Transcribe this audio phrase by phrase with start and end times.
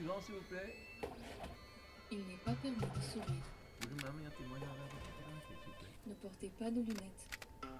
[0.00, 0.74] Suivant, s'il vous plaît.
[2.10, 3.44] Il n'est pas permis de sourire.
[3.82, 5.92] Un témoignage s'il vous plaît.
[6.06, 7.28] Ne portez pas de lunettes.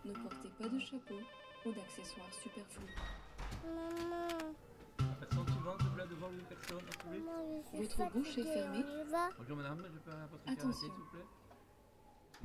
[0.05, 1.19] Ne portez pas de chapeau
[1.65, 2.95] ou d'accessoires superflus.
[3.65, 4.29] Maman,
[4.99, 7.19] La personne suivante, s'il vous plaît, devant une personne, s'il vous plaît.
[7.21, 8.85] maman, je suis Votre bouche est fermée.
[9.39, 10.73] Bonjour, madame, je peux avoir votre Attention.
[10.73, 11.27] s'il vous plaît?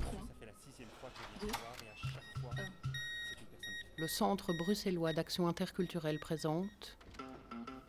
[0.00, 1.46] Trois, Ça fait la sixième fois que je Deux.
[1.46, 2.56] viens te voir et à chaque fois, un.
[2.56, 6.96] c'est une personne qui Le Centre bruxellois d'action interculturelle présente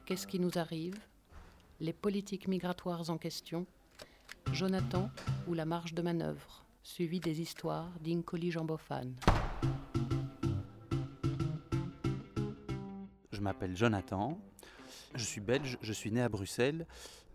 [0.06, 0.98] Qu'est-ce qui nous arrive?
[1.80, 3.68] Les politiques migratoires en question
[4.52, 5.12] Jonathan
[5.48, 9.12] ou la marge de manœuvre Suivi des histoires d'Inkoli Jambofan.
[13.32, 14.40] Je m'appelle Jonathan,
[15.14, 16.88] je suis belge, je suis né à Bruxelles.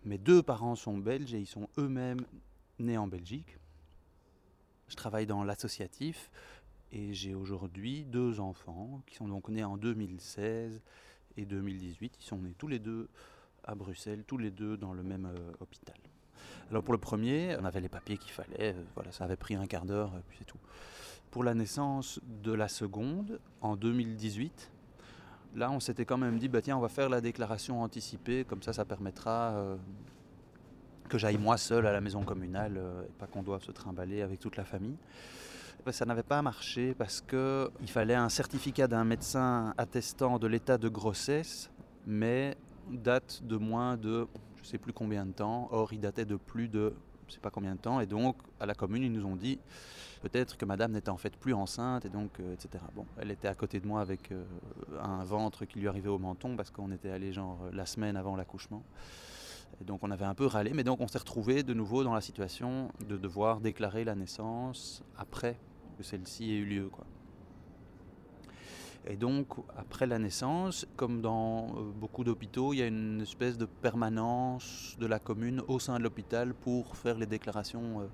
[0.03, 2.25] Mes deux parents sont belges et ils sont eux-mêmes
[2.79, 3.57] nés en Belgique.
[4.89, 6.29] Je travaille dans l'associatif
[6.91, 10.81] et j'ai aujourd'hui deux enfants qui sont donc nés en 2016
[11.37, 12.17] et 2018.
[12.19, 13.07] Ils sont nés tous les deux
[13.65, 15.95] à Bruxelles, tous les deux dans le même euh, hôpital.
[16.69, 19.55] Alors pour le premier, on avait les papiers qu'il fallait, euh, voilà, ça avait pris
[19.55, 20.57] un quart d'heure, et puis c'est tout.
[21.31, 24.71] Pour la naissance de la seconde, en 2018,
[25.55, 28.61] là on s'était quand même dit, bah tiens, on va faire la déclaration anticipée, comme
[28.63, 29.75] ça ça permettra euh,
[31.09, 34.21] que j'aille moi seul à la maison communale, euh, et pas qu'on doive se trimballer
[34.21, 34.97] avec toute la famille.
[35.85, 40.47] Ben, ça n'avait pas marché parce que il fallait un certificat d'un médecin attestant de
[40.47, 41.69] l'état de grossesse,
[42.07, 42.55] mais
[42.91, 44.27] date de moins de
[44.61, 45.67] je sais plus combien de temps.
[45.71, 46.93] Or, il datait de plus de
[47.27, 47.99] je sais pas combien de temps.
[47.99, 49.59] Et donc, à la commune, ils nous ont dit
[50.21, 52.83] peut-être que madame n'était en fait plus enceinte, et donc, euh, etc.
[52.95, 54.43] Bon, elle était à côté de moi avec euh,
[55.01, 58.15] un ventre qui lui arrivait au menton parce qu'on était allé genre euh, la semaine
[58.15, 58.83] avant l'accouchement.
[59.81, 62.13] Et donc, on avait un peu râlé, mais donc, on s'est retrouvé de nouveau dans
[62.13, 65.57] la situation de devoir déclarer la naissance après
[65.97, 67.05] que celle-ci ait eu lieu, quoi.
[69.05, 73.57] Et donc, après la naissance, comme dans euh, beaucoup d'hôpitaux, il y a une espèce
[73.57, 78.01] de permanence de la commune au sein de l'hôpital pour faire les déclarations.
[78.01, 78.07] euh.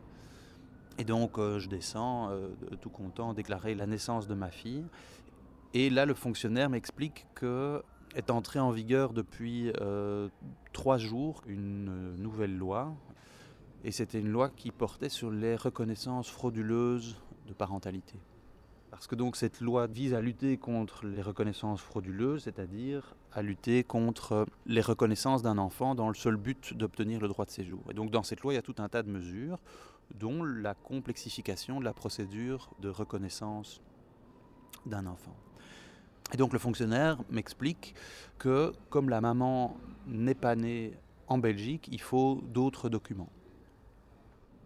[0.97, 4.83] Et donc, euh, je descends, de- tout content, déclarer la naissance de ma fille.
[5.75, 7.83] Et là, le fonctionnaire m'explique que
[8.15, 9.71] est entrée en vigueur depuis
[10.73, 12.91] trois jours une nouvelle loi.
[13.83, 17.15] Et c'était une loi qui portait sur les reconnaissances frauduleuses
[17.47, 18.19] de parentalité.
[18.91, 23.83] Parce que donc cette loi vise à lutter contre les reconnaissances frauduleuses, c'est-à-dire à lutter
[23.83, 27.83] contre les reconnaissances d'un enfant dans le seul but d'obtenir le droit de séjour.
[27.91, 29.59] Et donc dans cette loi, il y a tout un tas de mesures,
[30.15, 33.81] dont la complexification de la procédure de reconnaissance
[34.85, 35.35] d'un enfant.
[36.33, 37.95] Et donc le fonctionnaire m'explique
[38.37, 39.77] que comme la maman
[40.07, 40.93] n'est pas née
[41.27, 43.29] en Belgique, il faut d'autres documents.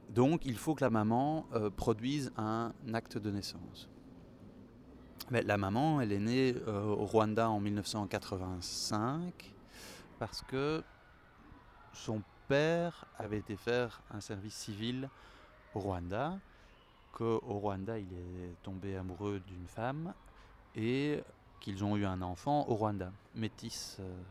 [0.09, 3.89] Donc il faut que la maman euh, produise un acte de naissance.
[5.31, 9.53] La maman, elle est née euh, au Rwanda en 1985
[10.19, 10.83] parce que
[11.93, 15.09] son père avait été faire un service civil
[15.73, 16.37] au Rwanda,
[17.13, 20.13] qu'au Rwanda il est tombé amoureux d'une femme
[20.75, 21.23] et
[21.61, 23.97] qu'ils ont eu un enfant au Rwanda, métis.
[24.01, 24.21] euh.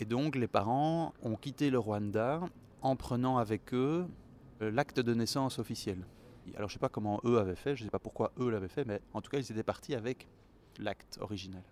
[0.00, 2.40] Et donc les parents ont quitté le Rwanda
[2.82, 4.06] en prenant avec eux
[4.62, 6.04] euh, l'acte de naissance officiel.
[6.56, 8.84] Alors je sais pas comment eux avaient fait, je sais pas pourquoi eux l'avaient fait,
[8.84, 10.28] mais en tout cas ils étaient partis avec
[10.78, 11.62] l'acte original.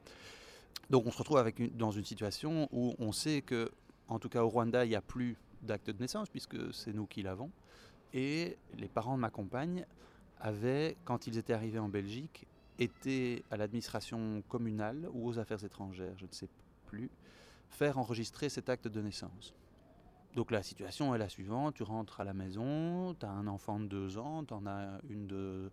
[0.90, 1.42] Donc on se retrouve
[1.74, 3.70] dans une situation où on sait que,
[4.08, 7.06] en tout cas au Rwanda, il n'y a plus d'acte de naissance puisque c'est nous
[7.06, 7.50] qui l'avons.
[8.12, 9.86] Et les parents de ma compagne
[10.40, 12.46] avaient, quand ils étaient arrivés en Belgique,
[12.78, 16.48] été à l'administration communale ou aux affaires étrangères, je ne sais
[16.86, 17.10] plus,
[17.68, 19.54] faire enregistrer cet acte de naissance.
[20.34, 23.78] Donc la situation est la suivante, tu rentres à la maison, tu as un enfant
[23.78, 25.70] de 2 ans, tu en as une de,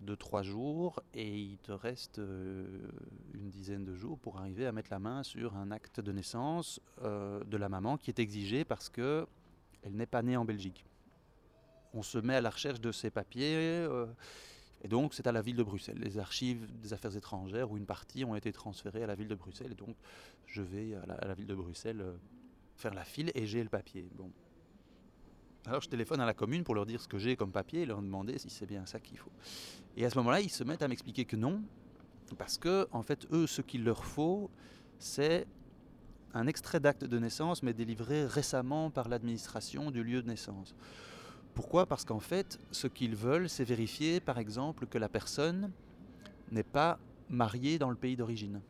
[0.00, 2.64] de 3 jours, et il te reste euh,
[3.34, 6.80] une dizaine de jours pour arriver à mettre la main sur un acte de naissance
[7.02, 9.26] euh, de la maman qui est exigé parce que
[9.82, 10.84] elle n'est pas née en Belgique.
[11.92, 14.06] On se met à la recherche de ces papiers, euh,
[14.82, 15.98] et donc c'est à la ville de Bruxelles.
[15.98, 19.34] Les archives des affaires étrangères, ou une partie, ont été transférées à la ville de
[19.34, 19.96] Bruxelles, et donc
[20.46, 22.04] je vais à la, ville de Bruxelles
[22.78, 24.08] faire la file et j'ai le papier.
[24.16, 24.30] Bon.
[25.66, 27.86] Alors je téléphone à la commune pour leur dire ce que j'ai comme papier et
[27.86, 29.32] leur demander si c'est bien ça qu'il faut.
[29.96, 31.62] Et à ce moment-là, ils se mettent à m'expliquer que non,
[32.38, 34.50] parce que en fait, eux, ce qu'il leur faut,
[34.98, 35.46] c'est
[36.34, 40.74] un extrait d'acte de naissance, mais délivré récemment par l'administration du lieu de naissance.
[41.54, 41.86] Pourquoi?
[41.86, 45.72] Parce qu'en fait, ce qu'ils veulent, c'est vérifier, par exemple, que la personne
[46.52, 46.98] n'est pas
[47.28, 48.60] mariée dans le pays d'origine.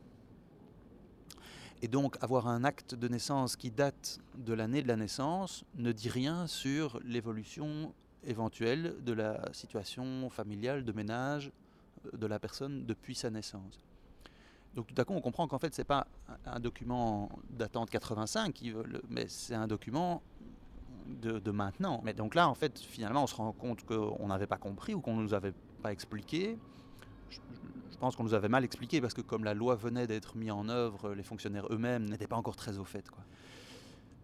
[1.81, 5.91] Et donc avoir un acte de naissance qui date de l'année de la naissance ne
[5.91, 7.93] dit rien sur l'évolution
[8.25, 11.51] éventuelle de la situation familiale, de ménage
[12.05, 13.79] euh, de la personne depuis sa naissance.
[14.75, 16.05] Donc tout à coup, on comprend qu'en fait, c'est pas
[16.45, 20.21] un document datant de 85, qui veut le- mais c'est un document
[21.07, 22.01] de, maintenant.
[22.03, 25.01] Mais donc là, en fait, finalement, on se rend compte qu'on n'avait pas compris ou
[25.01, 26.57] qu'on ne nous avait pas expliqué.
[27.99, 30.69] Pense qu'on nous avait mal expliqué parce que comme la loi venait d'être mise en
[30.69, 33.05] œuvre, les fonctionnaires eux-mêmes n'étaient pas encore très au fait.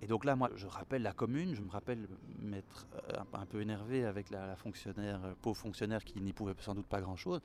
[0.01, 2.07] Et donc là, moi, je rappelle la commune, je me rappelle
[2.39, 6.75] m'être euh, un, peu énervé avec la, fonctionnaire, euh, pauvre fonctionnaire qui n'y pouvait sans
[6.75, 7.41] doute pas grand-chose,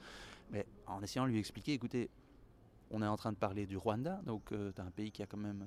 [0.50, 2.10] mais en essayant de lui expliquer, écoutez,
[2.90, 5.36] on est en train de parler du Rwanda, donc c'est un pays qui a quand
[5.36, 5.66] même euh,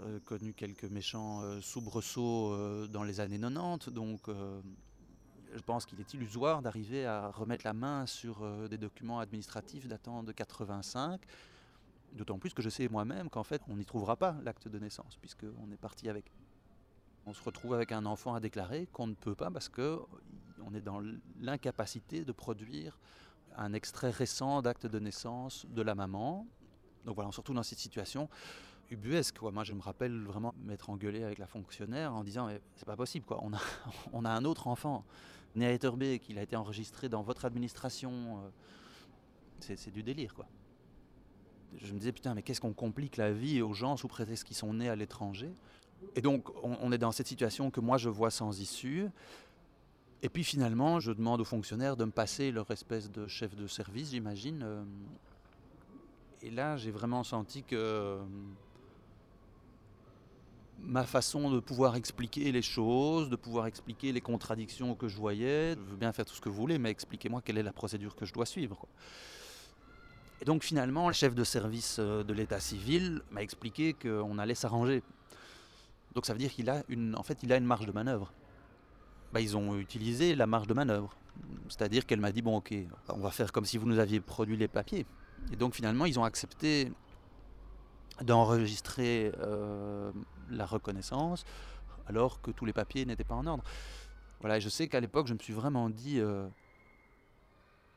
[0.00, 4.62] euh, connu quelques méchants euh, soubresauts euh, dans les années 90, donc euh,
[5.54, 9.86] je pense qu'il est illusoire d'arriver à remettre la main sur euh, des documents administratifs
[9.86, 11.20] datant de 85,
[12.12, 15.16] d'autant plus que je sais moi-même qu'en fait on n'y trouvera pas l'acte de naissance,
[15.16, 16.32] puisqu'on est parti avec.
[17.24, 20.80] On se retrouve avec un enfant à déclarer qu'on ne peut pas parce qu'on est
[20.80, 21.00] dans
[21.40, 22.98] l'incapacité de produire
[23.56, 26.46] un extrait récent d'acte de naissance de la maman.
[27.04, 28.28] Donc voilà, surtout dans cette situation
[28.90, 29.40] ubuesque.
[29.40, 32.96] Moi, je me rappelle vraiment m'être engueulé avec la fonctionnaire en disant Mais c'est pas
[32.96, 33.26] possible.
[33.30, 33.52] On,
[34.12, 35.04] on a un autre enfant
[35.56, 38.12] né à Etterbeek, il a été enregistré dans votre administration.
[38.38, 38.48] euh,
[39.60, 40.46] C'est du délire, quoi.
[41.80, 44.56] Je me disais Putain, mais qu'est-ce qu'on complique la vie aux gens sous prétexte qu'ils
[44.56, 45.50] sont nés à l'étranger?
[46.16, 49.06] Et donc, on, on est dans cette situation que moi je vois sans issue.
[50.22, 53.66] Et puis finalement, je demande aux fonctionnaires de me passer leur espèce de chef de
[53.66, 54.62] service, j'imagine.
[54.62, 54.84] euh,
[56.42, 58.22] Et là, j'ai vraiment senti que euh,
[60.82, 65.74] ma façon de pouvoir expliquer les choses, de pouvoir expliquer les contradictions que je voyais,
[65.74, 68.16] je veux bien faire tout ce que vous voulez, mais expliquez-moi quelle est la procédure
[68.16, 68.86] que je dois suivre.
[70.40, 74.56] Et donc finalement, le chef de service euh, de l'état civil m'a expliqué qu'on allait
[74.56, 75.02] s'arranger.
[76.14, 78.32] Donc ça veut dire qu'il a une, en fait, il a une marge de manœuvre
[79.32, 81.16] bah, ils ont utilisé la marge de manœuvre.
[81.68, 82.74] C'est-à-dire qu'elle m'a dit, bon ok,
[83.08, 85.06] on va faire comme si vous nous aviez produit les papiers.
[85.52, 86.92] Et donc finalement, ils ont accepté
[88.20, 90.12] d'enregistrer euh,
[90.56, 91.44] la reconnaissance
[92.06, 93.64] alors que tous les papiers n'étaient pas en ordre.
[94.40, 96.46] Voilà, je sais qu'à l'époque, je me suis vraiment dit euh,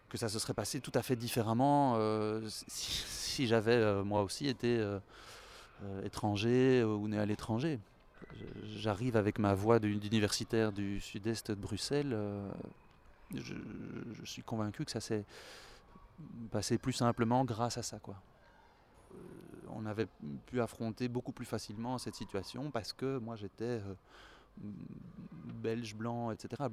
[0.09, 4.47] que ça se serait passé tout à fait différemment euh, si, j'avais euh, moi aussi
[4.47, 4.79] été
[6.03, 7.79] étranger ou né à l'étranger.
[8.63, 12.17] J'arrive avec ma voix d'u- d'universitaire du sud-est de Bruxelles.
[13.33, 13.53] je,
[14.13, 15.25] je suis convaincu que ça s'est
[16.51, 17.99] passé plus simplement grâce à ça.
[17.99, 18.15] Quoi.
[19.75, 20.07] On avait
[20.45, 23.93] pu affronter beaucoup plus facilement cette situation parce que moi j'étais euh,
[24.57, 26.63] belge, blanc, etc.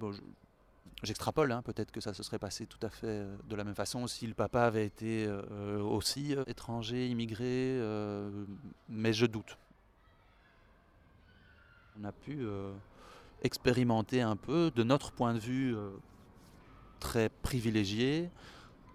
[1.03, 3.75] J'extrapole, hein, peut-être que ça se serait passé tout à fait euh, de la même
[3.75, 7.81] façon si le papa avait été euh, aussi étranger, immigré,
[8.89, 9.59] mais je doute.
[12.01, 12.47] On a pu
[13.43, 15.77] expérimenter un peu, de notre point de vue
[17.01, 18.31] très privilégié,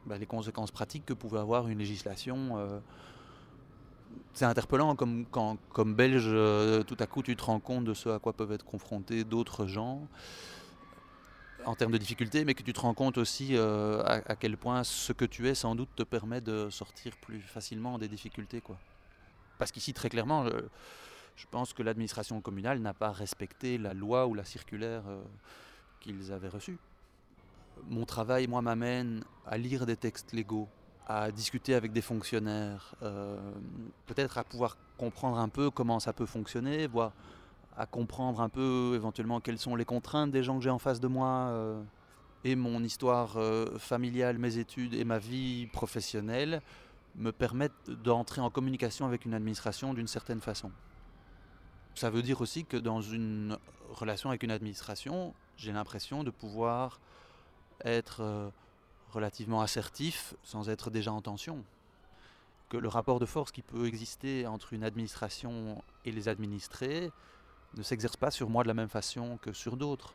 [0.05, 2.81] bah, les conséquences pratiques que pouvait avoir une législation.
[4.33, 7.93] C'est interpellant comme, quand, comme belge, euh, tout à coup tu te rends compte de
[7.93, 10.07] ce à quoi peuvent être confrontés d'autres gens
[11.65, 14.83] en termes de difficultés, mais que tu te rends compte aussi euh, à, quel point
[14.83, 18.61] ce que tu es sans doute te permet de sortir plus facilement des difficultés.
[18.61, 18.77] Quoi.
[19.57, 20.51] Parce qu'ici, très clairement, je,
[21.35, 25.21] je pense que l'administration communale n'a pas respecté la loi ou la circulaire euh,
[25.99, 26.77] qu'ils avaient reçue.
[27.83, 30.67] Mon travail, moi, m'amène à lire des textes légaux,
[31.09, 33.37] à discuter avec des fonctionnaires, euh,
[34.07, 37.13] peut-être à pouvoir comprendre un peu comment ça peut fonctionner, voire
[37.77, 40.99] à comprendre un peu éventuellement quelles sont les contraintes des gens que j'ai en face
[40.99, 41.81] de moi, euh,
[42.43, 46.61] et mon histoire euh, familiale, mes études et ma vie professionnelle
[47.15, 50.71] me permettent d'entrer en communication avec une administration d'une certaine façon.
[51.95, 53.57] Ça veut dire aussi que dans une
[53.91, 56.99] relation avec une administration, j'ai l'impression de pouvoir
[57.85, 58.51] être
[59.11, 61.63] relativement assertif sans être déjà en tension.
[62.69, 67.11] Que le rapport de force qui peut exister entre une administration et les administrés
[67.75, 70.13] ne s'exerce pas sur moi de la même façon que sur d'autres.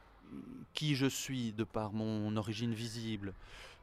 [0.75, 3.35] Qui je suis de par mon origine visible,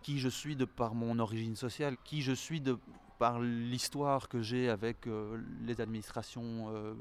[0.02, 2.78] qui je suis de par mon origine sociale, qui je suis de
[3.20, 6.96] par l'histoire que j'ai avec euh, les administrations euh,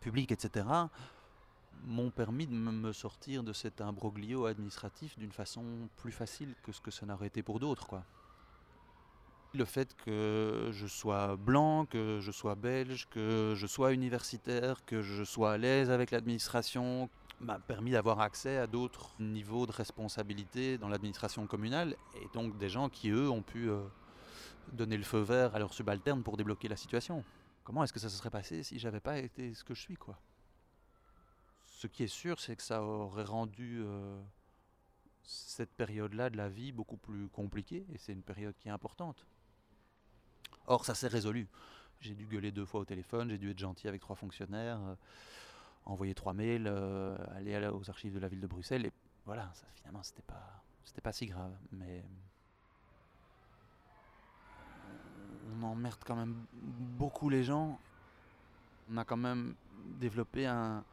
[0.00, 0.64] publiques, etc.,
[1.84, 6.80] m'ont permis de me- sortir de cet imbroglio administratif d'une façon plus facile que ce
[6.80, 7.86] que ça n'aurait été pour d'autres.
[7.86, 8.04] quoi.
[9.54, 15.02] Le fait que je sois blanc, que je sois belge, que je sois universitaire, que
[15.02, 17.10] je sois à l'aise avec l'administration,
[17.40, 22.68] m'a permis d'avoir accès à d'autres niveaux de responsabilité dans l'administration communale, et donc des
[22.68, 23.82] gens qui, eux, ont pu euh,
[24.72, 27.24] donner le feu vert à leurs subalternes pour débloquer la situation.
[27.64, 29.96] Comment est-ce que ça se serait passé si j'avais pas été ce que je suis,
[31.82, 34.22] Ce qui est sûr, c'est que ça aurait rendu euh,
[35.24, 39.26] cette période-là de la vie beaucoup plus compliquée, et c'est une période qui est importante.
[40.68, 41.48] Or, ça s'est résolu.
[41.98, 44.94] J'ai dû gueuler deux fois au téléphone, j'ai dû être gentil avec trois fonctionnaires, euh,
[45.84, 48.86] envoyer trois mails, euh, aller aux archives de la ville de Bruxelles.
[48.86, 48.92] Et
[49.24, 51.52] voilà, finalement, c'était pas, c'était pas si grave.
[51.72, 52.04] Mais
[55.50, 57.80] on emmerde quand même beaucoup les gens.
[58.88, 59.56] On a quand même
[59.98, 60.84] développé un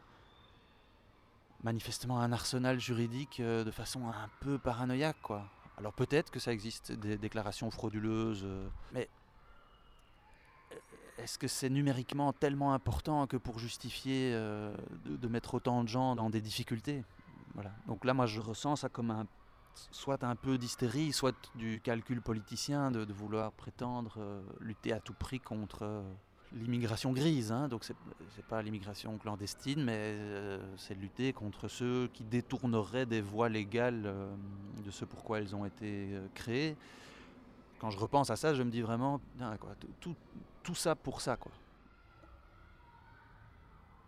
[1.63, 5.45] manifestement un arsenal juridique euh, de façon un peu paranoïaque, quoi.
[5.77, 9.09] Alors peut-être que ça existe des déclarations frauduleuses, euh, mais
[11.17, 14.75] est-ce que c'est numériquement tellement important que pour justifier euh,
[15.05, 17.03] de, mettre autant de gens dans des difficultés?
[17.55, 17.71] Voilà.
[17.87, 19.25] Donc là, moi, je ressens ça comme un
[19.91, 25.13] soit un peu d'hystérie, soit du calcul politicien de, vouloir prétendre euh, lutter à tout
[25.13, 26.01] prix contre euh,
[26.53, 27.51] l'immigration grise.
[27.51, 27.67] hein.
[27.67, 27.95] Donc c'est
[28.47, 34.33] pas l'immigration clandestine, mais euh, c'est lutter contre ceux qui détourneraient des voies légales euh,
[34.85, 36.75] de ce pourquoi elles ont été euh, créées.
[37.79, 39.21] Quand je repense à ça, je me dis vraiment,
[40.01, 40.15] tout-
[40.75, 41.51] ça pour ça, quoi.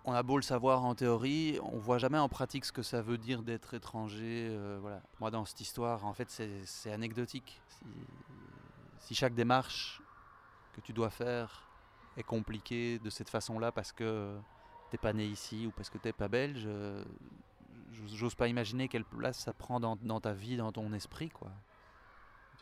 [0.04, 3.02] On a beau le savoir en théorie, on voit jamais en pratique ce que ça
[3.02, 4.48] veut dire d'être étranger.
[4.50, 5.02] euh, voilà.
[5.20, 6.30] Moi, dans cette histoire, en fait,
[6.66, 7.62] c'est anecdotique.
[9.00, 10.02] Si chaque démarche
[10.74, 11.68] que tu dois faire
[12.18, 14.38] est compliquée de cette façon-là parce que
[14.90, 17.04] t'es pas né ici ou parce que t'es pas belge, euh,
[18.08, 21.32] j'ose pas imaginer quelle place ça prend dans, ta vie, dans ton esprit,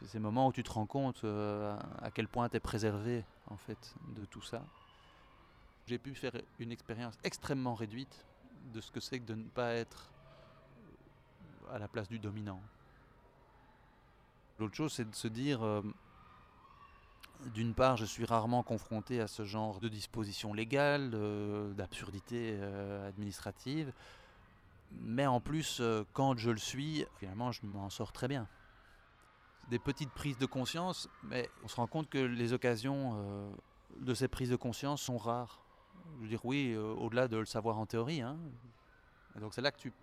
[0.05, 3.57] ces moments où tu te rends compte euh, à quel point tu es préservé en
[3.57, 4.63] fait de tout ça.
[5.87, 8.25] J'ai pu faire une expérience extrêmement réduite
[8.73, 10.11] de ce que c'est que de ne pas être
[11.71, 12.61] à la place du dominant.
[14.59, 15.81] L'autre chose, c'est de se dire, euh,
[17.53, 23.07] d'une part, je suis rarement confronté à ce genre de dispositions légales, euh, d'absurdités euh,
[23.07, 23.93] administratives,
[24.91, 28.47] mais en plus, euh, quand je le suis, finalement, je m'en sors très bien
[29.69, 33.51] des petites prises de conscience, mais on se rend compte que les occasions euh,
[33.99, 35.61] de ces prises de conscience sont rares.
[36.17, 38.21] Je veux dire, oui, euh, au-delà de le savoir en théorie.
[38.21, 38.37] hein.
[39.35, 39.93] Et donc c'est là que tu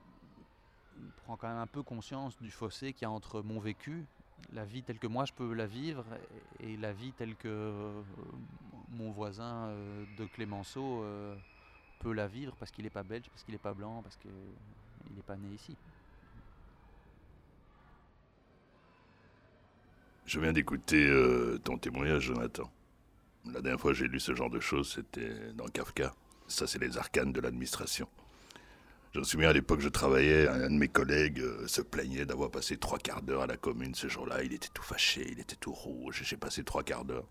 [1.16, 4.06] prends quand même un peu conscience du fossé qu'il y a entre mon vécu,
[4.52, 6.04] la vie telle que moi je peux la vivre,
[6.60, 8.02] et la vie telle que euh,
[8.90, 11.34] mon voisin euh, de Clémenceau euh,
[12.00, 14.30] peut la vivre parce qu'il n'est pas belge, parce qu'il n'est pas blanc, parce qu'il
[15.14, 15.76] n'est pas né ici.
[20.26, 21.08] Je viens d'écouter
[21.62, 22.68] ton témoignage, Jonathan.
[23.44, 26.12] La dernière fois que j'ai lu ce genre de choses, c'était dans Kafka.
[26.48, 28.08] Ça, c'est les arcanes de l'administration.
[29.16, 32.50] Je me souviens à l'époque, je travaillais, un de mes collègues euh, se plaignait d'avoir
[32.50, 34.42] passé trois quarts d'heure à la commune ce jour-là.
[34.42, 36.20] Il était tout fâché, il était tout rouge.
[36.22, 37.26] J'ai passé trois quarts d'heure.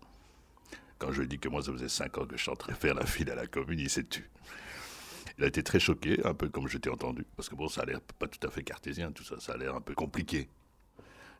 [0.98, 2.94] Quand je lui ai dit que moi, ça faisait cinq ans que je de faire
[2.94, 4.28] la file à la commune, il s'est tu.
[5.38, 7.24] Il a été très choqué, un peu comme je t'ai entendu.
[7.36, 9.38] Parce que bon, ça a l'air pas tout à fait cartésien, tout ça.
[9.38, 10.48] Ça a l'air un peu compliqué.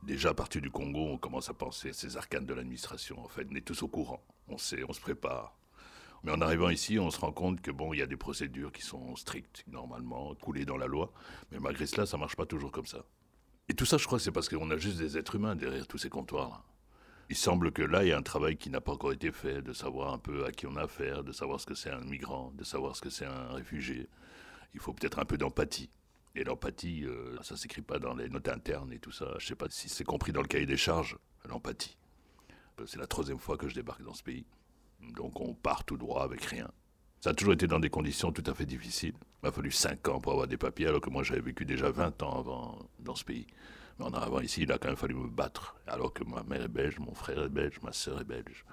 [0.04, 3.18] Déjà, à partir du Congo, on commence à penser à ces arcanes de l'administration.
[3.18, 4.24] En fait, on est tous au courant.
[4.46, 5.56] On sait, on se prépare.
[6.26, 8.72] Mais en arrivant ici, on se rend compte que bon, il y a des procédures
[8.72, 11.12] qui sont strictes, normalement, coulées dans la loi.
[11.52, 13.04] Mais malgré cela, ça marche pas toujours comme ça.
[13.68, 15.98] Et tout ça, je crois c'est parce qu'on a juste des êtres humains derrière tous
[15.98, 16.64] ces comptoirs-là.
[17.30, 19.62] Il semble que là, il y a un travail qui n'a pas encore été fait,
[19.62, 22.00] de savoir un peu à qui on a affaire, de savoir ce que c'est un
[22.00, 24.08] migrant, de savoir ce que c'est un réfugié.
[24.74, 25.90] Il faut peut-être un peu d'empathie.
[26.34, 29.36] Et l'empathie, euh, ça s'écrit pas dans les notes internes et tout ça.
[29.38, 31.18] Je sais pas si c'est compris dans le cahier des charges,
[31.48, 31.96] l'empathie.
[32.80, 34.44] Euh, C'est la troisième fois que je débarque dans ce pays.
[35.00, 36.70] Donc on part tout droit avec rien.
[37.20, 39.14] Ça a toujours été dans des conditions tout à fait difficiles.
[39.42, 41.90] Il m'a fallu 5 ans pour avoir des papiers, alors que moi j'avais vécu déjà
[41.90, 43.46] 20 ans avant dans ce pays.
[43.98, 45.76] Mais en arrivant ici, il a quand même fallu me battre.
[45.86, 48.64] Alors que ma mère est belge, mon frère est belge, ma sœur est belge.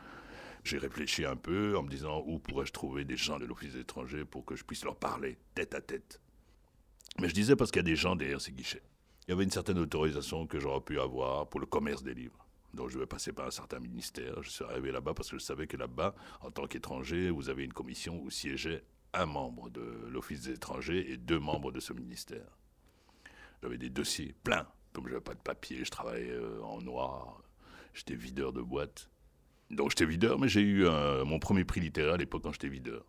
[0.63, 3.81] J'ai réfléchi un peu en me disant où pourrais-je trouver des gens de l'Office des
[3.81, 6.19] étrangers pour que je puisse leur parler tête à tête?
[7.19, 8.83] Mais je disais parce qu'il y a des gens derrière ces guichets.
[9.27, 12.45] Il y avait une certaine autorisation que j'aurais pu avoir pour le commerce des livres.
[12.73, 14.41] Donc je vais passer par un certain ministère.
[14.41, 17.63] Je suis arrivé là-bas parce que je savais que là-bas, en tant qu'étranger, vous avez
[17.63, 21.93] une commission où siégeait un membre de l'Office des étrangers et deux membres de ce
[21.93, 22.57] ministère.
[23.61, 24.67] J'avais des dossiers pleins.
[24.91, 27.41] Comme je n'avais pas de papier, je travaillais euh, en noir.
[27.93, 29.09] J'étais videur de boîte.
[29.69, 30.85] Donc j'étais videur, mais j'ai eu
[31.25, 33.05] mon premier prix littéraire à l'époque quand j'étais videur.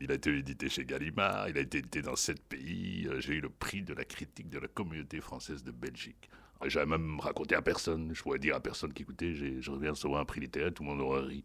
[0.00, 3.06] Il a été édité chez Gallimard, il a été édité dans sept pays.
[3.08, 6.30] euh, J'ai eu le prix de la critique de la communauté française de Belgique.
[6.66, 8.10] J'avais même raconté à personne.
[8.14, 10.90] Je pourrais dire à personne qui écoutait, je reviens recevoir un prix littéraire, tout le
[10.90, 11.44] monde aurait ri.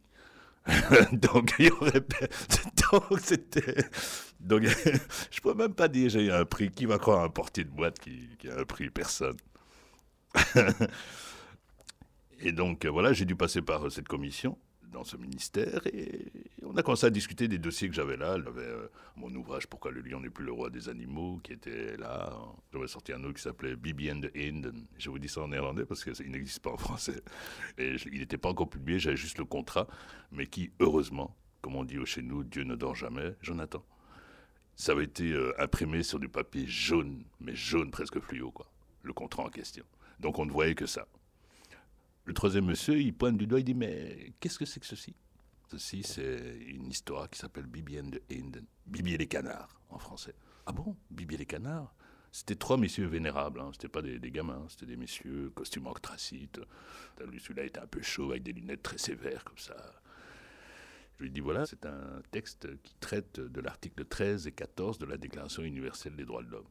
[1.11, 2.01] donc il y aurait
[2.91, 3.85] donc c'était
[4.39, 4.63] donc
[5.31, 7.69] je pourrais même pas dire j'ai eu un prix qui va croire un portier de
[7.69, 9.37] boîte qui, qui a un prix personne
[12.39, 14.57] et donc voilà j'ai dû passer par euh, cette commission
[14.95, 16.31] dans ce ministère et
[16.63, 18.37] on a commencé à discuter des dossiers que j'avais là.
[18.41, 18.87] J'avais euh,
[19.17, 22.33] mon ouvrage Pourquoi le lion n'est plus le roi des animaux qui était là.
[22.71, 24.73] J'avais sorti un autre qui s'appelait Bibi and the Hind.
[24.97, 27.21] Je vous dis ça en néerlandais parce qu'il n'existe pas en français.
[27.77, 29.85] Et il n'était pas encore publié, j'avais juste le contrat,
[30.31, 33.83] mais qui, heureusement, comme on dit chez nous, Dieu ne dort jamais, Jonathan.
[34.77, 38.71] Ça avait été euh, imprimé sur du papier jaune, mais jaune presque fluo, quoi.
[39.03, 39.83] Le contrat en question.
[40.21, 41.05] Donc on ne voyait que ça.
[42.25, 45.15] Le troisième monsieur, il pointe du doigt, il dit Mais qu'est-ce que c'est que ceci?
[45.69, 50.33] Ceci, c'est une histoire qui s'appelle Bibi et les canards, en français.
[50.65, 50.95] Ah bon?
[51.11, 51.93] Bibi et les canards?
[52.31, 53.69] C'était trois messieurs vénérables, hein.
[53.71, 56.59] c'était pas des, gamins, c'était des messieurs, costumes anthracite.
[57.17, 59.75] Celui-là était un peu chaud, avec des lunettes très sévères, comme ça.
[61.17, 65.05] Je lui dis voilà, c'est un texte qui traite de l'article 13 et 14 de
[65.05, 66.67] la Déclaration universelle des droits de l'homme.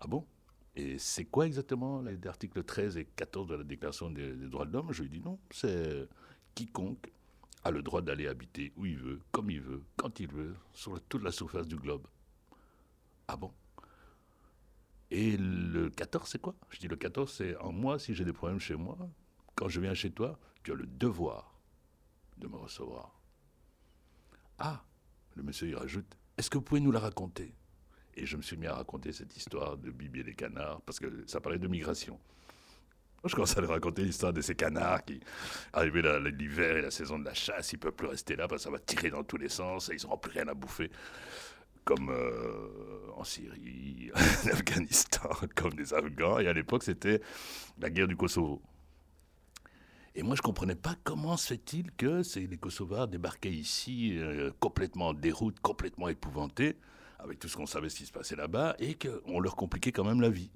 [0.00, 0.26] Ah bon?
[0.74, 4.64] Et c'est quoi exactement les articles 13 et 14 de la Déclaration des, des droits
[4.64, 4.92] de l'homme?
[4.92, 6.08] Je lui dis non, c'est
[6.54, 7.10] quiconque
[7.64, 11.00] a le droit d'aller habiter où il veut, comme il veut, quand il veut, sur
[11.02, 12.06] toute la surface du globe.
[13.28, 13.52] Ah bon?
[15.10, 16.54] Et le 14, c'est quoi?
[16.70, 18.98] Je dis le 14, c'est en moi, si j'ai des problèmes chez moi,
[19.54, 21.54] quand je viens chez toi, tu as le devoir
[22.38, 23.20] de me recevoir.
[24.58, 24.82] Ah!
[25.34, 27.54] Le monsieur, il rajoute, est-ce que vous pouvez nous la raconter?
[28.14, 31.00] Et je me suis mis à raconter cette histoire de Bibi et les canards, parce
[31.00, 32.18] que ça parlait de migration.
[33.24, 35.20] Je commence à raconter l'histoire de ces canards qui,
[35.72, 36.02] arrivé
[36.36, 38.70] l'hiver et la saison de la chasse, ils peuvent plus rester là parce que ça
[38.70, 40.90] va tirer dans tous les sens et ils n'auront plus rien à bouffer.
[41.84, 46.40] Comme euh, en Syrie, en Afghanistan, comme des Afghans.
[46.40, 47.20] Et à l'époque, c'était
[47.78, 48.60] la guerre du Kosovo.
[50.14, 54.50] Et moi, je ne comprenais pas comment se fait-il que les Kosovars débarquaient ici euh,
[54.60, 56.76] complètement en déroute, complètement épouvantés,
[57.22, 60.04] avec tout ce qu'on savait ce qui se passait là-bas, et qu'on leur compliquait quand
[60.04, 60.50] même la vie.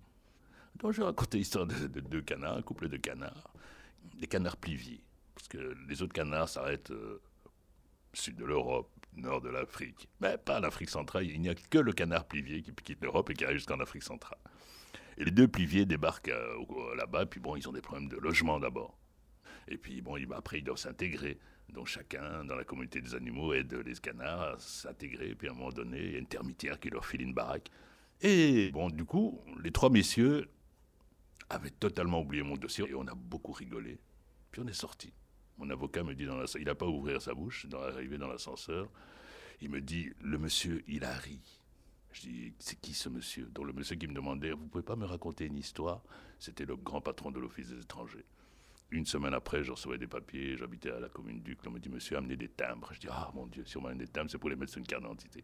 [0.77, 3.53] Donc, je racontais l'histoire de, de deux canards, un couple de canards,
[4.19, 5.03] des canards pliviers.
[5.35, 7.21] Parce que les autres canards s'arrêtent euh,
[8.13, 10.09] sud de l'Europe, nord de l'Afrique.
[10.21, 13.35] Mais pas l'Afrique centrale, il n'y a que le canard plivier qui quitte l'Europe et
[13.35, 14.39] qui arrive jusqu'en Afrique centrale.
[15.19, 18.17] Et les deux pliviers débarquent euh, au- là-bas, puis bon, ils ont des problèmes de
[18.17, 18.99] logement d'abord.
[19.69, 21.39] Et puis bon, après, ils doivent s'intégrer.
[21.71, 25.35] Donc chacun, dans la communauté des animaux, aide les canards à s'intégrer.
[25.35, 27.71] Puis à un moment donné, il y a une termitière qui leur file une baraque.
[28.23, 30.49] Et bon, du coup, les trois messieurs
[31.51, 33.99] avaient totalement oublié mon dossier et on a beaucoup rigolé.
[34.51, 35.13] Puis on est sorti.
[35.59, 36.47] Mon avocat me dit, dans la...
[36.59, 38.89] il n'a pas ouvert sa bouche, dans l'arrivée dans l'ascenseur,
[39.61, 41.41] il me dit, le monsieur, il a ri.
[42.13, 43.47] Je dis, c'est qui ce monsieur?
[43.47, 46.03] Donc le monsieur qui me demandait, vous pouvez pas me raconter une histoire?
[46.39, 48.25] C'était le grand patron de l'Office des étrangers.
[48.91, 51.89] Une semaine après, je recevais des papiers, j'habitais à la commune d'Uc, on me dit,
[51.89, 52.89] monsieur, amenez des timbres.
[52.93, 54.79] Je dis, ah mon Dieu, si on m'amène des timbres, c'est pour les mettre sur
[54.79, 55.43] une carte d'identité.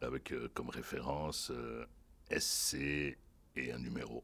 [0.00, 1.84] Avec euh, comme référence euh,
[2.30, 3.16] SC
[3.56, 4.22] et un numéro.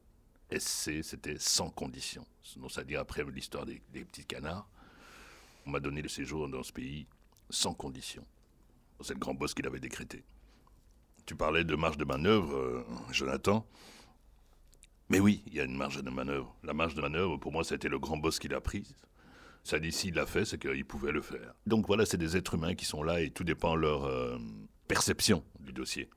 [0.56, 2.24] SC, c'était sans condition.
[2.56, 4.68] Donc, c'est-à-dire après l'histoire des, des petits canards,
[5.66, 7.06] on m'a donné le séjour dans ce pays
[7.50, 8.24] sans condition.
[9.02, 10.24] C'est le grand boss qui l'avait décrété.
[11.26, 13.66] Tu parlais de marge de manœuvre, euh, Jonathan.
[15.10, 16.56] Mais oui, il y a une marge de manœuvre.
[16.62, 18.94] La marge de manœuvre, pour moi, c'était le grand boss qui l'a prise.
[19.64, 21.52] Ça dit, s'il l'a fait, c'est qu'il pouvait le faire.
[21.66, 24.38] Donc voilà, c'est des êtres humains qui sont là et tout dépend de leur euh,
[24.86, 26.08] perception du dossier.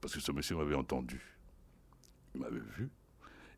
[0.00, 1.20] Parce que ce monsieur m'avait entendu.
[2.34, 2.88] Il m'avait vu,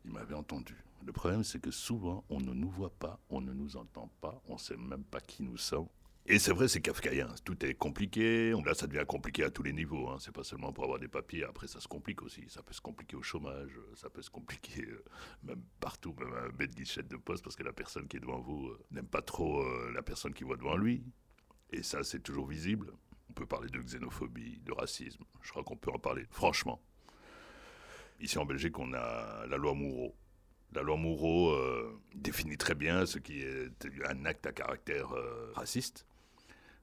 [0.03, 0.75] il m'avait entendu.
[1.05, 4.41] Le problème, c'est que souvent, on ne nous voit pas, on ne nous entend pas,
[4.47, 5.87] on ne sait même pas qui nous sommes.
[6.25, 7.33] Et c'est vrai, c'est kafkaïen.
[7.43, 8.51] Tout est compliqué.
[8.63, 10.09] Là, ça devient compliqué à tous les niveaux.
[10.09, 10.17] Hein.
[10.19, 11.43] C'est pas seulement pour avoir des papiers.
[11.43, 12.43] Après, ça se complique aussi.
[12.49, 13.71] Ça peut se compliquer au chômage.
[13.95, 15.03] Ça peut se compliquer euh,
[15.43, 18.19] même partout, même à un bête guichette de poste, parce que la personne qui est
[18.19, 21.03] devant vous euh, n'aime pas trop euh, la personne qui voit devant lui.
[21.71, 22.91] Et ça, c'est toujours visible.
[23.31, 25.23] On peut parler de xénophobie, de racisme.
[25.41, 26.79] Je crois qu'on peut en parler franchement.
[28.19, 30.15] Ici en Belgique, on a la loi Moureau.
[30.73, 31.55] La loi Moureau
[32.13, 33.71] définit très bien ce qui est
[34.05, 35.09] un acte à caractère
[35.53, 36.05] raciste.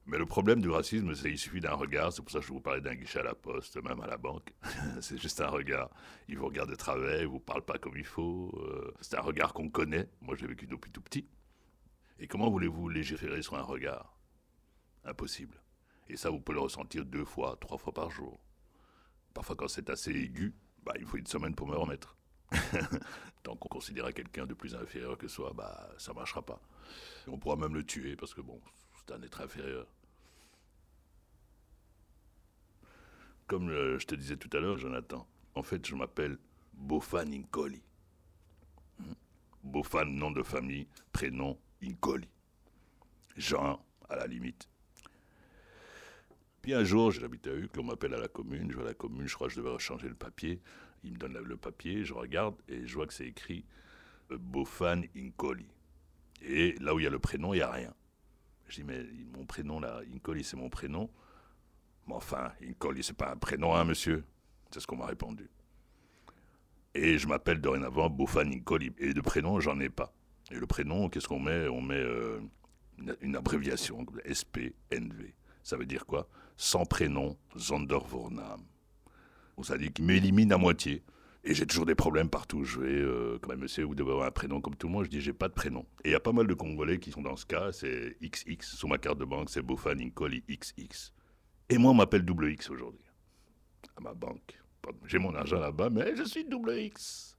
[0.07, 2.13] Mais le problème du racisme, c'est qu'il suffit d'un regard.
[2.13, 4.17] C'est pour ça que je vous parlais d'un guichet à la poste, même à la
[4.17, 4.53] banque.
[5.01, 5.89] c'est juste un regard.
[6.29, 8.51] Il vous regarde de travers, il vous parle pas comme il faut.
[8.63, 10.09] euh, c'est un regard qu'on connaît.
[10.21, 11.27] Moi, j'ai vécu depuis tout petit.
[12.19, 14.17] Et comment voulez-vous légiférer sur un regard?
[15.03, 15.61] Impossible.
[16.07, 18.39] Et ça, vous pouvez le ressentir deux fois, trois fois par jour.
[19.33, 22.15] Parfois, quand c'est assez aigu, bah, il faut une semaine pour me remettre.
[23.43, 26.61] Tant qu'on considère quelqu'un de plus inférieur que soi, bah, ça marchera pas.
[27.27, 28.61] On pourra même le tuer parce que bon,
[28.95, 29.85] c'est un être inférieur.
[33.47, 36.37] Comme euh, je te disais tout à l'heure, Jonathan, en fait, je m'appelle
[36.73, 37.81] Bofan Incoli.
[38.99, 39.13] Hmm?
[39.63, 42.27] Bofan, nom de famille, prénom Incoli.
[43.37, 44.67] Jean, à la limite.
[46.61, 48.93] Puis un jour, j'habitais à Uccle, on m'appelle à la commune, je vais à la
[48.93, 50.59] commune, je crois que je devais changer le papier.
[51.03, 53.63] Il me donne le papier, je regarde et je vois que c'est écrit
[54.31, 55.67] euh, Bofan Incoli.
[56.41, 57.93] Et là où il y a le prénom, il n'y a rien.
[58.67, 59.05] Je dis, mais
[59.37, 61.09] mon prénom là, Incoli, c'est mon prénom.
[62.07, 64.23] Mais enfin, Incoli, c'est pas un prénom, hein, monsieur
[64.71, 65.49] C'est ce qu'on m'a répondu.
[66.93, 68.91] Et je m'appelle dorénavant Bofan Incoli.
[68.97, 70.13] Et de prénom, j'en ai pas.
[70.51, 71.67] Et le prénom, qu'est-ce qu'on met?
[71.67, 72.39] On met euh,
[73.21, 75.35] une, abréviation, SPNV.
[75.63, 76.27] Ça veut dire quoi?
[76.55, 78.61] Sans prénom, Zondervornaam.
[79.57, 81.03] On s'est dit qu'il m'élimine à moitié.
[81.43, 83.39] Et j'ai toujours des problèmes partout je vais.
[83.41, 85.05] Quand même, monsieur, vous devez avoir un prénom comme tout le monde.
[85.05, 85.85] Je dis, j'ai pas de prénom.
[86.03, 87.71] Et il y a pas mal de Congolais qui sont dans ce cas.
[87.71, 88.75] C'est XX.
[88.75, 91.13] Sur ma carte de banque, c'est Bofan Incoli XX.
[91.69, 93.05] Et moi, on m'appelle double X aujourd'hui.
[93.95, 94.57] À ma banque.
[95.05, 97.37] J'ai mon argent là-bas, mais je suis double X.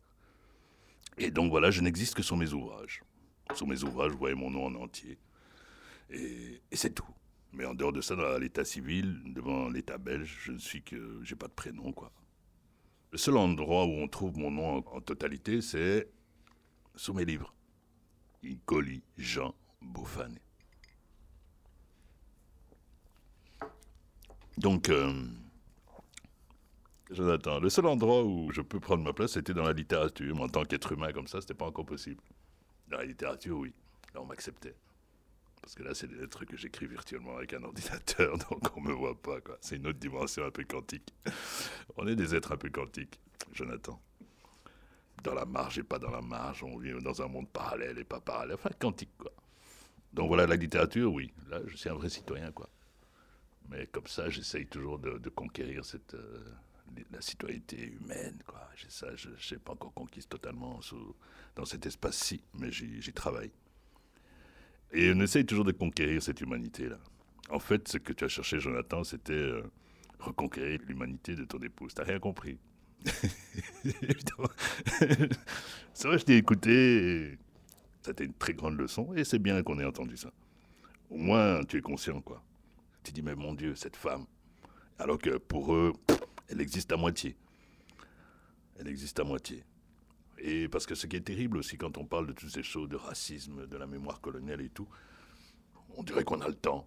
[1.17, 3.03] Et donc voilà, je n'existe que sur mes ouvrages.
[3.55, 5.19] Sur mes ouvrages, vous voyez mon nom en entier.
[6.11, 7.09] Et, c'est tout.
[7.53, 11.21] Mais en dehors de ça, dans l'état civil, devant l'état belge, je ne suis que.
[11.23, 12.13] J'ai pas de prénom, quoi.
[13.11, 16.11] Le seul endroit où on trouve mon nom en, totalité, c'est
[16.95, 17.55] sous mes livres.
[18.45, 20.41] Incoli Jean Beaufané.
[24.59, 25.13] Donc, euh,
[27.13, 30.35] Jonathan, le seul endroit où je peux prendre ma place, c'était dans la littérature.
[30.35, 32.21] Mais en tant qu'être humain comme ça, c'était pas encore possible.
[32.89, 33.73] Dans la littérature, oui.
[34.15, 34.75] Là, on m'acceptait.
[35.63, 38.93] Parce que là, c'est des lettres que j'écris virtuellement avec un ordinateur, donc on me
[38.93, 39.41] voit pas.
[39.41, 39.59] quoi.
[39.61, 41.15] C'est une autre dimension un peu quantique.
[41.97, 43.21] On est des êtres un peu quantiques,
[43.53, 44.01] Jonathan.
[45.23, 48.05] Dans la marge et pas dans la marge, on vit dans un monde parallèle et
[48.05, 49.33] pas parallèle, enfin quantique, quoi.
[50.13, 51.33] Donc voilà, la littérature, oui.
[51.49, 52.69] Là, je suis un vrai citoyen, quoi.
[53.71, 56.43] Mais comme ça, j'essaye toujours de, conquérir cette, euh,
[57.11, 58.69] la citoyenneté humaine, quoi.
[58.89, 61.15] Ça, je n'ai pas encore conquise totalement sous-
[61.57, 63.51] dans cet espace-ci, mais j'y travaille.
[64.93, 66.99] Et on essaye toujours de conquérir cette humanité-là.
[67.51, 69.63] En fait, ce que tu as cherché, Jonathan, c'était euh,
[70.19, 71.93] reconquérir l'humanité de ton épouse.
[71.95, 72.59] T'as rien compris.
[75.93, 76.73] C'est vrai, je t'ai écouté.
[76.73, 77.39] Et
[78.03, 79.13] ça une très grande leçon.
[79.15, 80.31] Et c'est bien qu'on ait entendu ça.
[81.11, 82.43] Au moins, tu es conscient, quoi.
[83.03, 84.27] Tu dis, mais mon Dieu, cette femme.
[84.99, 85.93] Alors que pour eux,
[86.49, 87.37] elle existe à moitié.
[88.79, 89.65] Elle existe à moitié.
[90.39, 92.89] Et parce que ce qui est terrible aussi quand on parle de toutes ces choses,
[92.89, 94.89] de racisme, de la mémoire coloniale et tout,
[95.97, 96.87] on dirait qu'on a le temps.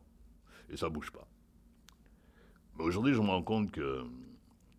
[0.70, 1.28] Et ça bouge pas.
[2.78, 4.06] Mais aujourd'hui, je me rends compte que,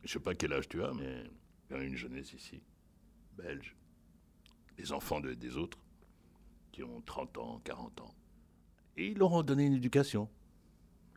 [0.04, 1.24] je sais pas quel âge tu as, mais
[1.70, 2.62] il y a une jeunesse ici,
[3.36, 3.76] belge,
[4.76, 5.78] des enfants de- des autres,
[6.70, 8.14] qui ont 30 ans, 40 ans.
[8.96, 10.30] Et ils leur ont donné une éducation.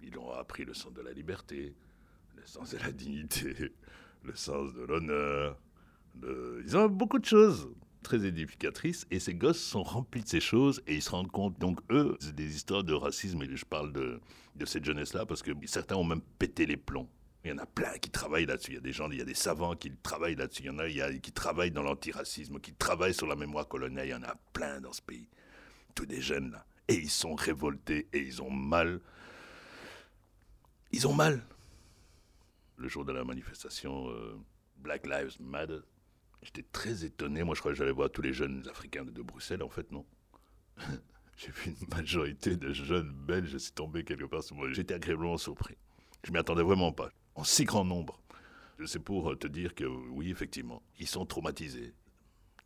[0.04, 1.76] Ils ont appris le sens de la liberté,
[2.36, 3.72] le sens de la dignité,
[4.24, 5.58] le sens de l'honneur.
[6.22, 7.70] le- Ils ont beaucoup de choses
[8.04, 11.58] très édificatrices et ces gosses sont remplis de ces choses et ils se rendent compte.
[11.60, 14.20] Donc eux, c'est des histoires de racisme et je parle de,
[14.56, 17.10] de cette jeunesse-là parce que certains ont même pété les plombs.
[17.44, 18.72] Il y en a plein qui travaillent là-dessus.
[18.72, 20.64] Il y a des gens, il y a des savants qui travaillent là-dessus.
[20.64, 24.08] Il y en a, a qui travaillent dans l'antiracisme, qui travaillent sur la mémoire coloniale.
[24.08, 25.28] Il y en a plein dans ce pays.
[25.94, 26.66] Tous des jeunes là.
[26.88, 29.00] Et ils sont révoltés et ils ont mal.
[30.96, 31.46] Ils ont mal.
[32.78, 34.40] Le jour de la manifestation euh,
[34.78, 35.80] Black Lives Matter,
[36.42, 37.44] j'étais très étonné.
[37.44, 39.62] Moi, je croyais que j'allais voir tous les jeunes africains de, Bruxelles.
[39.62, 40.06] En fait, non?
[41.36, 44.72] J'ai vu une majorité de jeunes belges s'y tomber quelque part sur moi.
[44.72, 45.76] J'étais agréablement surpris.
[46.24, 47.10] Je m'y attendais vraiment pas.
[47.36, 48.22] En si grand nombre.
[48.86, 51.94] C'est pour te dire que oui, effectivement, ils sont traumatisés.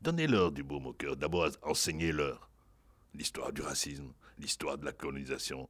[0.03, 1.17] Donnez-leur du baume au cœur.
[1.17, 2.51] D'abord, enseignez-leur
[3.15, 5.67] l'histoire du racisme, l'histoire de la colonisation.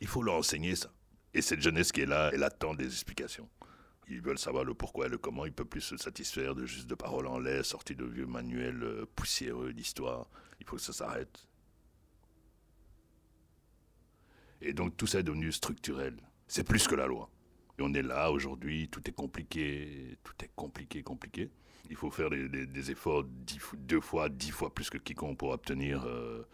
[0.00, 0.92] Il faut leur enseigner ça.
[1.34, 3.48] Et cette jeunesse qui est là, elle attend des explications.
[4.08, 5.44] Ils veulent savoir le pourquoi et le comment.
[5.44, 8.26] Ils ne peuvent plus se satisfaire de juste de paroles en l'air, sorties de vieux
[8.26, 10.28] manuels euh, poussiéreux d'histoire.
[10.60, 11.48] Il faut que ça s'arrête.
[14.60, 16.16] Et donc tout ça est devenu structurel.
[16.46, 17.30] C'est plus que la loi.
[17.78, 21.50] Et on est là aujourd'hui, tout est compliqué, tout est compliqué, compliqué.
[21.90, 23.24] Il faut faire des, efforts
[23.74, 26.46] deux fois, dix fois plus que quiconque pour obtenir euh,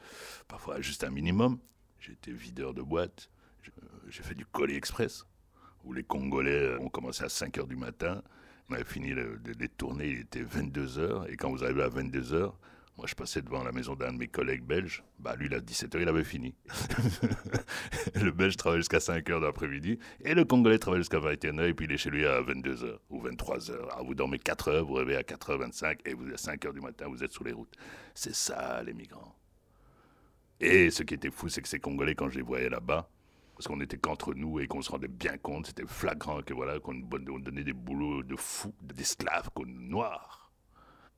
[0.48, 1.58] parfois juste un minimum.
[2.08, 3.30] Été videur de boîte,
[4.08, 5.24] j'ai fait du colis express,
[5.84, 8.22] où les Congolais ont commencé à 5 heures du matin.
[8.68, 11.28] On avait fini les tourner, il était 22 heures.
[11.28, 12.58] Et quand vous arrivez à 22 heures,
[12.96, 15.02] moi je passais devant la maison d'un de mes collègues belges.
[15.18, 16.54] Bah lui, à 17 heures, il avait fini.
[18.14, 19.98] le Belge travaille jusqu'à 5 heures de l'après-midi.
[20.24, 21.66] Et le Congolais travaille jusqu'à 21 heures.
[21.66, 23.92] Et puis il est chez lui à 22 heures ou 23 heures.
[23.92, 26.00] Alors vous dormez 4 heures, vous réveillez à 4h25.
[26.04, 27.74] Et vous, à 5 heures du matin, vous êtes sur les routes.
[28.14, 29.34] C'est ça, les migrants.
[30.60, 33.08] Et ce qui était fou, c'est que ces Congolais, quand je les voyais là-bas,
[33.60, 36.80] parce qu'on était qu'entre nous et qu'on se rendait bien compte, c'était flagrant que voilà,
[36.80, 40.50] qu'on on donnait des boulots de fous, d'esclaves, qu'on noirs.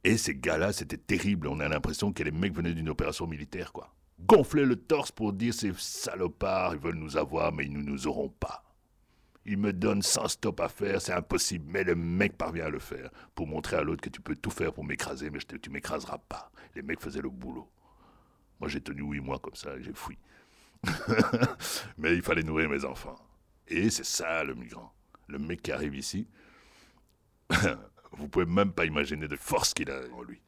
[0.03, 1.47] Et ces gars-là, c'était terrible.
[1.47, 3.95] On a l'impression que les mecs venaient d'une opération militaire, quoi.
[4.27, 8.09] Gonfler le torse pour dire ces salopards, ils veulent nous avoir, mais ils ne nous
[8.09, 8.65] auront pas.
[9.47, 12.81] Ils me donnent sans stop à faire, c'est impossible, mais le mec parvient à le
[12.81, 15.71] faire pour montrer à l'autre que tu peux tout faire pour m'écraser, mais je tu
[15.71, 16.51] m'écraseras pas.
[16.75, 17.71] Les mecs faisaient le boulot.
[18.59, 20.19] Moi, j'ai tenu huit mois comme ça, j'ai fui.
[21.99, 23.16] Mais il fallait nourrir mes enfants.
[23.68, 24.92] Et c'est ça le migrant.
[25.29, 26.29] Le mec qui arrive ici,
[28.12, 30.40] vous pouvez même pas imaginer de force qu'il a en lui.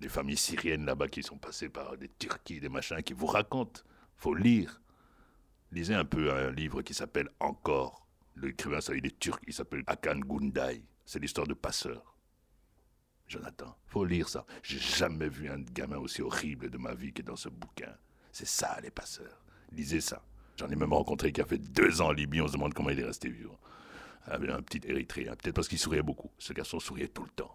[0.00, 3.80] Les familles syriennes là-bas qui sont passées par des Turquie, des machins, qui vous racontent.
[4.16, 4.80] faut lire.
[5.72, 8.06] Lisez un peu un livre qui s'appelle Encore.
[8.36, 10.82] L'écrivain, ça, il est turc, il s'appelle Hakan Gunday.
[11.04, 12.14] C'est l'histoire de passeurs.
[13.26, 14.44] Jonathan, faut lire ça.
[14.62, 17.94] J'ai jamais vu un gamin aussi horrible de ma vie que dans ce bouquin.
[18.32, 19.43] C'est ça, les passeurs.
[19.72, 20.22] Lisez ça.
[20.56, 22.40] J'en ai même rencontré qui a fait deux ans en Libye.
[22.40, 23.58] On se demande comment il est resté vivant.
[24.26, 25.34] Avec un petit Érythréen.
[25.34, 26.30] Peut-être parce qu'il souriait beaucoup.
[26.38, 27.52] Ce garçon souriait tout le temps.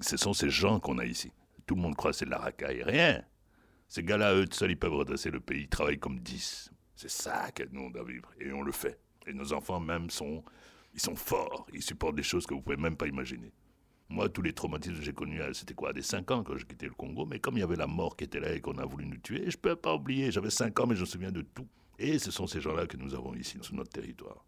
[0.00, 1.30] Ce sont ces gens qu'on a ici.
[1.66, 2.82] Tout le monde croit que c'est de la racaille.
[2.82, 3.22] Rien.
[3.88, 5.62] Ces gars-là, eux, seuls, ils peuvent redresser le pays.
[5.62, 6.70] Ils travaillent comme dix.
[6.96, 8.28] C'est ça que nous, on doit vivre.
[8.40, 8.98] Et on le fait.
[9.26, 10.42] Et nos enfants, même, sont,
[10.92, 11.66] ils sont forts.
[11.72, 13.52] Ils supportent des choses que vous pouvez même pas imaginer.
[14.08, 16.66] Moi, tous les traumatismes que j'ai connus, euh, c'était quoi Des 5 ans quand j'ai
[16.66, 17.24] quitté le Congo.
[17.24, 19.16] Mais comme il y avait la mort qui était là et qu'on a voulu nous
[19.16, 20.30] tuer, je ne peux pas oublier.
[20.30, 21.66] J'avais 5 ans, mais je me souviens de tout.
[21.98, 24.44] Et ce sont ces gens-là que nous avons ici, sur notre territoire.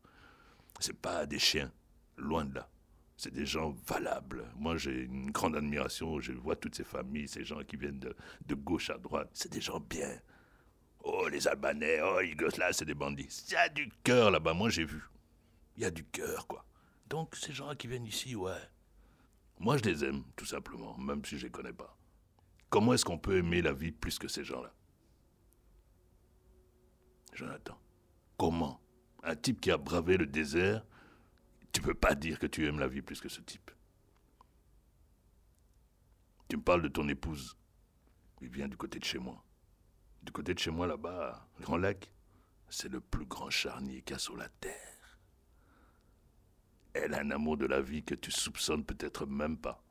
[0.80, 1.72] Ce pas des chiens,
[2.16, 2.68] loin de là.
[3.16, 4.44] C'est des gens valables.
[4.56, 6.20] Moi, j'ai une grande admiration.
[6.20, 9.30] Je vois toutes ces familles, ces gens qui viennent de, gauche à droite.
[9.32, 10.20] C'est des gens bien.
[11.02, 13.28] Oh, les Albanais, oh, les là, c'est des bandits.
[13.48, 15.02] Il y a du cœur là-bas, moi j'ai vu.
[15.76, 16.64] Il y a du cœur, quoi.
[17.08, 18.52] Donc, ces gens qui viennent ici, ouais.
[19.58, 21.96] Moi, je les aime, tout simplement, même si je les connais pas.
[22.68, 24.72] Comment est-ce qu'on peut aimer la vie plus que ces gens-là?
[27.32, 27.78] Jonathan,
[28.36, 28.80] comment?
[29.22, 30.84] Un type qui a bravé le désert,
[31.72, 33.70] tu peux pas dire que tu aimes la vie plus que ce type.
[36.48, 37.56] Tu me parles de ton épouse.
[38.40, 39.42] Il vient du côté de chez moi.
[40.22, 42.10] Du côté de chez moi, là-bas, Grand Lac,
[42.68, 44.95] c'est le plus grand charnier qu'il y a sur la terre.
[47.02, 49.82] Elle a un amour de la vie que tu soupçonnes peut-être même pas.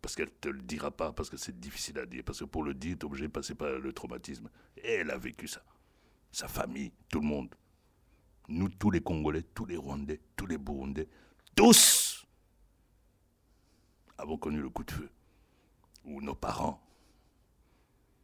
[0.00, 2.62] Parce qu'elle te le dira pas, parce que c'est difficile à dire, parce que pour
[2.62, 4.48] le dire, tu es obligé de passer par le traumatisme.
[4.82, 5.62] Elle a vécu ça.
[6.30, 7.54] Sa famille, tout le monde.
[8.48, 11.08] Nous, tous les Congolais, tous les Rwandais, tous les Burundais,
[11.54, 12.26] tous
[14.18, 15.10] avons connu le coup de feu.
[16.04, 16.80] Ou nos parents,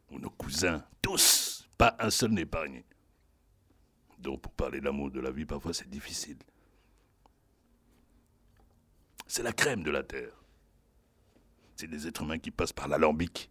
[0.09, 2.85] ou nos cousins, tous, pas un seul n'est épargné.
[4.19, 6.37] Donc pour parler d'amour de la vie, parfois c'est difficile.
[9.27, 10.33] C'est la crème de la terre.
[11.75, 13.49] C'est des êtres humains qui passent par l'alambic.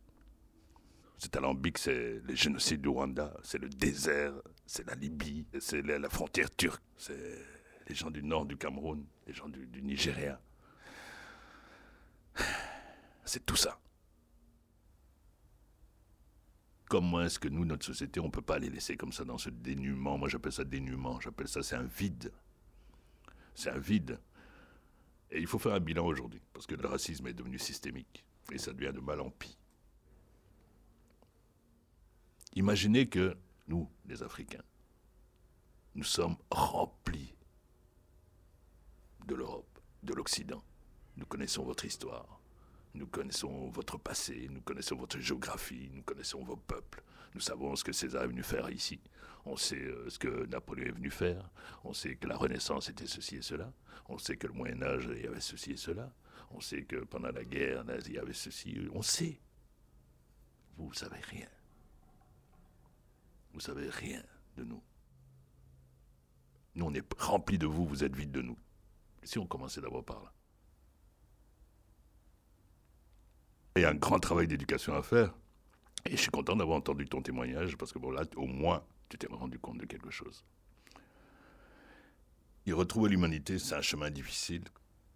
[1.19, 4.35] Cet alambic, c'est les génocides du Rwanda, c'est le désert,
[4.67, 7.47] c'est la Libye, c'est la frontière turque, c'est
[7.89, 10.41] les gens du nord du Cameroun, les gens du, du Nigeria.
[13.25, 13.79] C'est tout ça.
[16.89, 19.39] Comment est-ce que nous, notre société, on ne peut pas les laisser comme ça dans
[19.39, 20.19] ce dénuement?
[20.19, 21.21] Moi, j'appelle ça dénuement.
[21.21, 22.33] J'appelle ça, c'est un vide.
[23.55, 24.19] C'est un vide.
[25.33, 28.25] Et il faut faire un bilan aujourd'hui, parce que le racisme est devenu systémique.
[28.53, 29.57] Et ça devient de mal en pis.
[32.55, 33.35] Imaginez que
[33.67, 34.63] nous, les Africains,
[35.95, 37.35] nous sommes remplis
[39.27, 40.63] de l'Europe, de l'Occident.
[41.17, 42.42] Nous connaissons votre histoire.
[42.95, 47.03] Nous connaissons votre passé, nous connaissons votre géographie, nous connaissons vos peuples.
[47.35, 49.01] Nous savons ce que César est venu faire ici.
[49.45, 51.51] On sait euh, ce que Napoléon est venu faire.
[51.85, 53.73] On sait que la Renaissance était ceci et cela.
[54.09, 56.13] On sait que le Moyen Âge, il y avait ceci et cela.
[56.51, 58.89] On sait que pendant la guerre il y avait ceci.
[58.93, 59.41] On sait.
[60.77, 61.49] Vous ne savez rien.
[63.55, 64.23] Vous savez rien
[64.57, 64.83] de nous.
[66.75, 68.59] Nous, on est remplis de vous, vous êtes vide de nous.
[69.23, 70.33] Si on commençait d'abord par là.
[73.75, 75.35] A un grand travail d'éducation à faire.
[76.05, 79.19] Et je suis content d'avoir entendu ton témoignage parce que bon, là, au moins, tu
[79.19, 80.45] t'es rendu compte de quelque chose.
[82.67, 84.65] Y retrouver l'humanité, c'est un chemin difficile.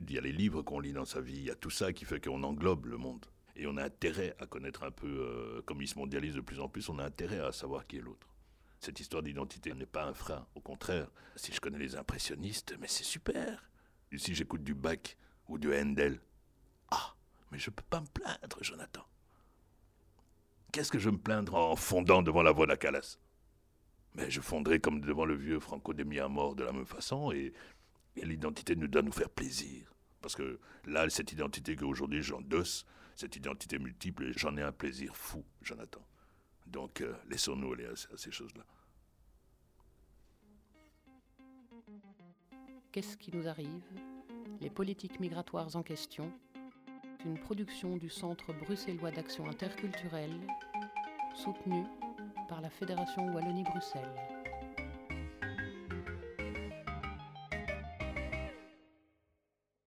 [0.00, 1.92] Il y a les livres qu'on lit dans sa vie, il y a tout ça
[1.92, 3.24] qui fait qu'on englobe le monde.
[3.56, 6.60] Et on a intérêt à connaître un peu, euh, comme il se mondialise de plus
[6.60, 8.28] en plus, on a intérêt à savoir qui est l'autre.
[8.80, 11.08] Cette histoire d'identité n'est pas un frein, au contraire.
[11.36, 13.70] Si je connais les impressionnistes, mais c'est super.
[14.12, 15.16] Et si j'écoute du Bach
[15.48, 16.20] ou du Handel,
[17.58, 19.06] je ne peux pas me plaindre, Jonathan.
[20.72, 23.18] Qu'est-ce que je me plaindre en fondant devant la voix d'Acalas
[24.14, 27.52] Mais je fondrai comme devant le vieux Franco de mort de la même façon, et,
[28.16, 29.92] l'identité nous doit nous faire plaisir.
[30.22, 35.44] Parce que là, cette identité qu'aujourd'hui j'endosse, cette identité multiple, j'en ai un plaisir fou,
[35.62, 36.00] Jonathan.
[36.66, 38.64] Donc, euh, laissons-nous aller à ces choses-là.
[42.90, 43.84] Qu'est-ce qui nous arrive?
[44.60, 46.32] Les politiques migratoires en question
[47.24, 50.38] une production du Centre bruxellois d'action interculturelle,
[51.34, 51.84] soutenue
[52.48, 54.35] par la Fédération Wallonie-Bruxelles.